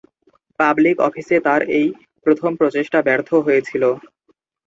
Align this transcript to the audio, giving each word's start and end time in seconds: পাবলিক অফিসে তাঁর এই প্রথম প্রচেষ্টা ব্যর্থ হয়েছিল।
পাবলিক 0.59 0.97
অফিসে 1.07 1.37
তাঁর 1.45 1.61
এই 1.77 1.87
প্রথম 2.25 2.51
প্রচেষ্টা 2.59 2.99
ব্যর্থ 3.07 3.29
হয়েছিল। 3.45 3.83